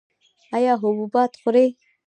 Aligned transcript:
ایا 0.55 0.73
حبوبات 0.81 1.31
خورئ؟ 1.41 1.67